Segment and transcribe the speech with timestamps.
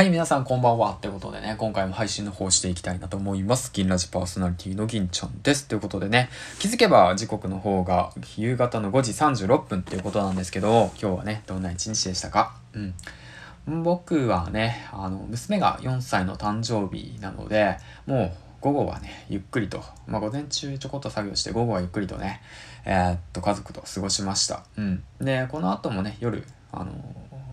[0.00, 0.96] はい、皆さんこんばんは。
[1.02, 3.70] ということでね、今回も配信の方していきたいなと思います。
[3.70, 5.68] 銀ラジパーソナリティの銀ちゃんです。
[5.68, 12.54] ということでね、気づけば時刻の方が夕方の5時36分っていうことなんですけど、今日はね、どんな一日でしたか？
[12.72, 13.82] うん。
[13.82, 17.76] 僕はね、あの、娘が4歳の誕生日なので、
[18.06, 18.32] もう
[18.62, 22.40] 午後はね、ゆっくりと、まあ午前中ちょこっと作業して、午後はゆっくりとね、
[22.86, 24.64] えー、っと、家族と過ごしました。
[24.78, 25.04] うん。
[25.20, 26.92] で、この後もね、夜、あの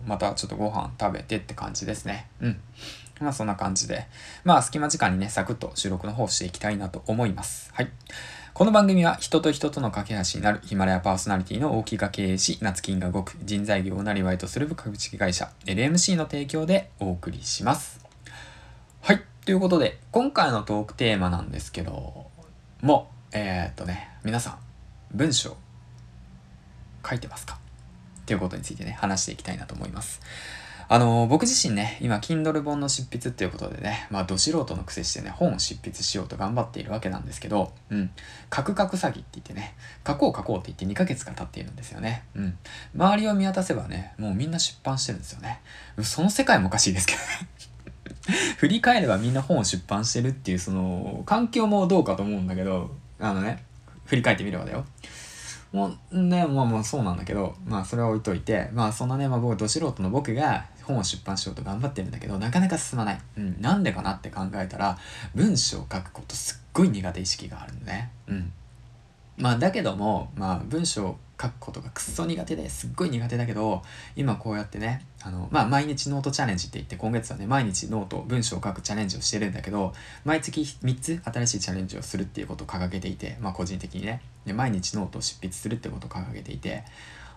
[0.06, 2.28] またちょっとご飯食べてって感じですね。
[2.40, 2.60] うん。
[3.20, 4.06] まあそんな感じで。
[4.44, 7.70] まあ隙間時間にね、サクッと収録の方していきたいなと思います。
[7.74, 7.90] はい。
[8.54, 18.04] この番組は人と人との架け橋になるヒマラヤパーソナリティの大木が経営し、夏金が動く人材業をなりわいとする株式会社 LMC の提供でお送りします。
[19.00, 19.22] はい。
[19.44, 22.26] ということで、今回のトークテーマなんですけど
[22.82, 24.58] も、えー、っとね、皆さん、
[25.14, 25.56] 文章
[27.08, 27.58] 書いてますか？
[28.28, 30.20] っていうことについてね、話していきたいなと思います。
[30.90, 38.10] あの僕自身ね、今、Kindle 本の執筆っていうことでね、まあ、ど素人の癖してね、本を執筆しようと頑張っているわけなんですけど、うん、
[38.50, 39.74] カクカク詐欺って言ってね、
[40.06, 42.24] 書こう書こうって言って2ヶ月が経っているんですよね。
[42.36, 42.58] うん。
[42.94, 45.62] 周りを見渡せばね、もうみんな出版してるんですよね。
[46.02, 48.36] その世界もおかしいですけどね。
[48.58, 53.64] 振り返ればみんな本を出版してるっていう、その、環境もどうかと思うんだけど、あのね、
[54.06, 54.86] 振り返ってみればだよ。
[55.72, 63.20] もうね、まあまあそうなんだけど、まあそれは置いといて、まあそんなね、まあ僕、ど素人の僕が本を出版しようと頑張ってるんだけど、なかなか進まない。
[63.36, 64.98] うん、なんでかなって考えたら、
[65.34, 68.10] 文章を書くことすっごい苦手意識があるのね。
[68.28, 68.52] うん。
[69.36, 73.82] まあだけども、まあ文章書くことがくっそ苦手ですっごい苦手だけど
[74.16, 79.92] 今こうやってねあのまあ毎日ノートチャレンジって言って今月はね毎日ノート文章を書くチャレンジをしてるんだけど
[80.24, 84.20] 毎月3つ新しいチャレンジをするっていうことを掲げていてまあ個人的にね。
[84.46, 86.84] で毎日ノートを執筆するってことを掲げていて。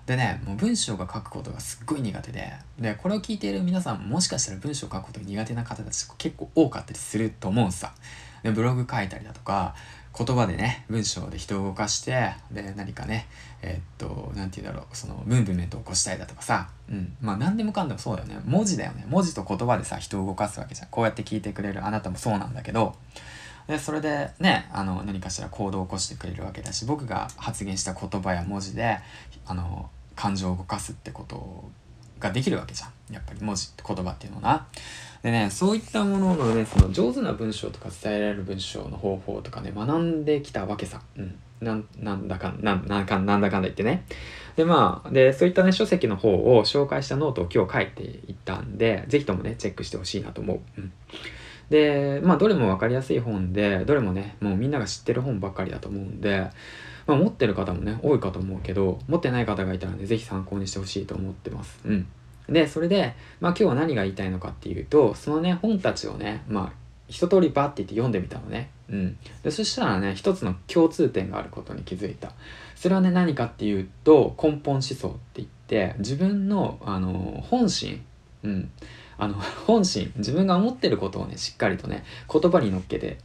[0.06, 7.94] でねもう文章が書くことがすっごい苦手ででこれを聞いている皆さんもしかしたら文章を書くことが苦手な方たち結構多かったりすると思うんさ。
[8.44, 9.76] でブログ書いたりだとか
[10.18, 13.28] 言葉でね文章で人を動かしてで何かね
[13.62, 16.70] えー、っと何て言うんだろうそのムーブメントを起こしたいだとかさ。
[16.90, 17.16] うん。
[17.22, 18.40] まあ何でもかんでもそうだよね。
[18.46, 19.06] 文字だよね。
[19.08, 20.88] 文字と言葉でさ人を動かすわけじゃん。
[20.90, 22.96] こうやって聞いてくれるあなたもそうなんだけど。
[23.68, 28.98] でそれでねあの何かしら行動を起こしてくれるわけだし僕が発言した言葉や文字で
[29.46, 31.70] あの感情を動かすってこと
[32.22, 34.68] ができるわけじゃんやっぱり文字って言葉っていうのな。
[35.24, 41.02] でね、そういったもののね、その上手な文章とか伝えられる文章の方法とかね、学んできたわけさ。
[41.16, 41.36] うん。
[41.60, 44.04] なん、なんだか、ん、なんか、なんだかんだ言ってね。
[44.56, 50.60] で、まあ、で、そういったね、書籍の方を紹介したノートを今日書いていったんで、ぜひともね、チェックしてほしいなと思う。
[50.78, 50.92] うん。
[51.70, 56.50] で、まあ、どれも分かりやすい本で、どれもね、もうみんなが知ってる本ばっかりだと思うんで、
[57.08, 61.80] まあ、持ってる方もね、多いかと思うけど、持ってない方がいたらね、ぜひ参考にしてほしいと思ってます。
[61.86, 62.08] うん。
[62.50, 68.70] で、それで、まあ今日は何が言いたいのかっていうと、そのね、本たちをね、まあ一通りバッて言って読んでみたのね。
[68.90, 69.18] うん。
[69.44, 72.32] で、そしたらね、一つの共通点があることに気づいた。
[72.76, 78.04] それはね、何かっていうと、根本思想って言って、自分の、あの、本心、
[78.44, 78.72] うん。
[79.18, 79.36] あの、
[79.68, 83.18] 本心、自分が思ってることをね、しっかりとね、言葉に乗っけて、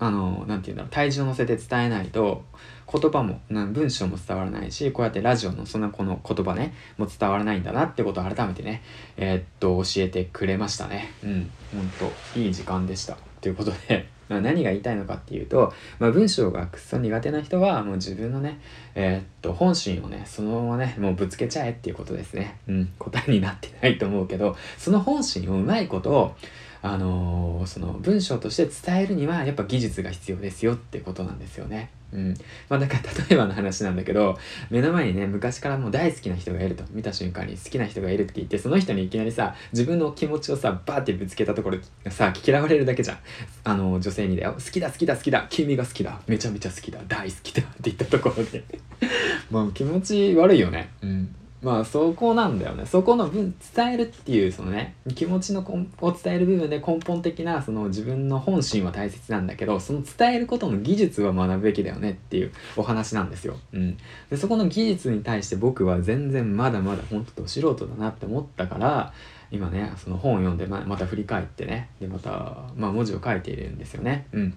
[0.00, 2.44] あの、なんて言うんだろう、体重を乗せて伝えないと、
[2.92, 8.82] 言葉も文章も伝わらないしこうやってラジオのそんなこの言葉ねも伝わらないんだなってことを改めてね
[9.16, 11.12] えー、っと教えてくれましたね。
[11.22, 11.50] うん。
[11.72, 13.16] ほんといい時間でした。
[13.40, 18.60] ということで まあ、何が言いたいのかっていうと、まあ、文章がくっそ苦手な人はもう自分のね
[18.94, 22.58] えー、っと本心をねそのままねもうぶつけちゃえっていうことですね。
[22.68, 22.88] うん。
[22.98, 26.36] 答えになってないと思うけどその本心をうまいことを
[26.82, 31.90] あのー、その文章として伝えるにはやっぱ技術が必要ですよってことなんですよね。
[32.12, 32.34] うん。
[32.68, 32.98] まあだか
[33.28, 34.38] 例えばの話なんだけど、
[34.70, 36.84] 目の前にね、昔からもう大好きな人がいると。
[36.90, 41.78] 見た瞬間に好きな人がいるって言って、その人にいきなりさ、自分の気持ちをさ、バーってぶつけたところ
[42.10, 43.18] さ、嫌われるだけじゃん。
[43.64, 44.54] あの、女性にだよ。
[44.54, 45.46] 好きだ好きだ好きだ。
[45.50, 46.20] 君が好きだ。
[46.26, 47.00] めちゃめちゃ好きだ。
[47.06, 47.62] 大好きだ。
[47.62, 48.64] って言ったところで
[49.50, 50.90] もう気持ち悪いよね。
[51.02, 51.34] うん。
[51.62, 63.56] まあそこなんだよねそこの分伝えるっていうそのね気持ちのを伝える部分で根本的なその自分の本心は大切なんだけどその伝えることの技術は学ぶべきだよねっていうお話なんですよ。
[63.72, 63.98] うん、
[64.30, 69.12] でそこの技術に対して僕は全然まだまだ本当と素人だなって思ったから
[69.50, 74.26] 今ねその本を読んでまた振り返ってねでまた、まあ、文字を書いているんですよね。
[74.32, 74.56] うん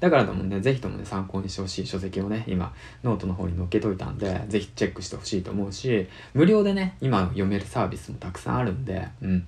[0.00, 9.46] だからでもね、ぜひともね、参考にしてほしい書籍をね、今、ノートの方に載っけといたんで、ぜひチェックしてほしいと思うし、無料でね、今読めるサービスもたくさんあるんで、うん。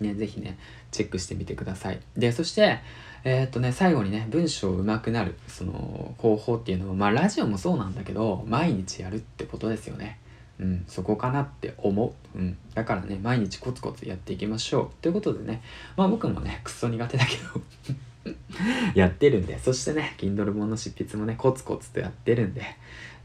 [0.00, 0.58] ね、ぜひね、
[0.90, 2.00] チェックしてみてください。
[2.16, 2.80] で、そして、
[3.24, 10.18] えー、っとね、最後にね、文章上手くなる、その、方法っていうのは、まあ、ラジオもそうなんだけど、毎日やるってことですよね。
[10.62, 15.60] うん、そこかなって思う、うん、だからね毎日コツコツやっていきましょうということでね
[15.96, 17.94] まあ僕もねクソ苦手だけど
[18.94, 19.58] やってるんで。
[19.58, 22.62] そしてね Kindle 本の執筆もねコツコツとやってるんで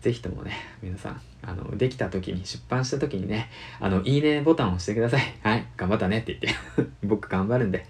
[0.02, 5.22] ぜひともね皆さんあのできた時に出版した時にねあのいいねボタンを押してください。
[5.42, 6.60] はい頑張ったねって言って
[7.04, 7.86] 僕頑張るんで。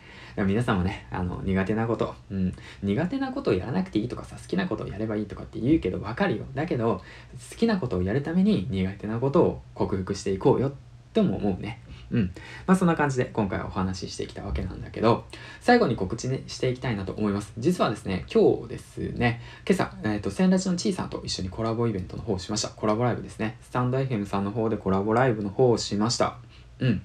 [0.45, 2.54] 皆さんもねあの苦手なこと、うん、
[2.84, 6.45] 苦手なことをやらなくていいとかさ好きなことをやればいいとかって言うけど分かるよ。
[6.54, 7.01] だけど
[7.50, 10.74] 好きなことをやるために苦手なことを克服していこうよ
[11.13, 11.81] とも思うね。
[12.12, 12.31] うん。
[12.65, 15.25] まあそんな感じで今回はお話ししてきたわけなんだけど、
[15.62, 17.54] 最後に告知、ね、していきたいなと思います。
[17.57, 22.69] 実はですね、今日ですね、今朝、えっ、ー、と、千ラジのちいさんと一緒にコラボイベントの方をしました。
[22.69, 23.57] コラボライブですね。
[23.62, 26.38] スタンド FM さんの方でコラボライブの方をしました。
[26.80, 27.01] うん。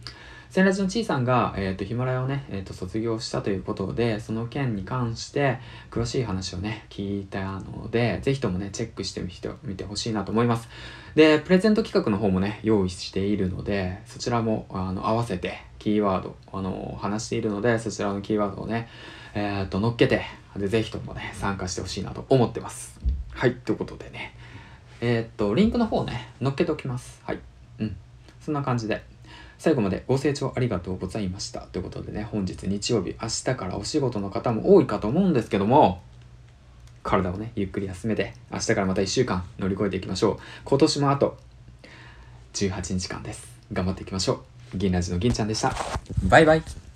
[0.52, 5.58] 千ラジのちいさんが、えーと、ヒマラヤをね、えーと、卒業したということでその件に関して
[5.90, 9.22] 詳しい話をね聞いたのでぜひともねチェックして
[9.62, 10.68] みてほしいなと思います。
[11.14, 18.90] でプレゼント企画の方もね用意しているのでそちらもあの合わせてキーワードあの話しているのでそちらのキーワードをね
[19.32, 20.20] えっ、ー、と乗っけて
[20.58, 23.00] でぜひともね参加してほしいなと思ってます。
[23.30, 24.34] はいということでね。
[25.00, 27.22] えっ、とリンクの方ね乗っけておきます。
[27.24, 27.38] はい。
[27.78, 27.96] うん。
[28.42, 29.11] そんな感じで。
[29.62, 31.60] 最後までご清聴ありがとうございました。
[31.60, 36.02] ということでね、本日日曜日、明日からお仕事の方も多いかと思うんですけども、
[37.04, 40.38] 体をね、ゆっくり休めて、明日からまた1週間乗り越えていきましょう。
[40.64, 41.38] 今年もあと
[42.54, 43.46] 18日間です。
[43.72, 44.42] 頑張っていきましょ
[44.74, 44.78] う。
[44.78, 45.72] 銀ラジの銀ちゃんでした。
[46.24, 46.91] バイバイ。